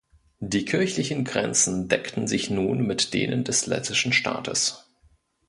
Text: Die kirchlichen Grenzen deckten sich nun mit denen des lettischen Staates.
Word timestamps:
Die 0.39 0.65
kirchlichen 0.65 1.25
Grenzen 1.25 1.87
deckten 1.87 2.27
sich 2.27 2.49
nun 2.49 2.87
mit 2.87 3.13
denen 3.13 3.43
des 3.43 3.67
lettischen 3.67 4.13
Staates. 4.13 4.89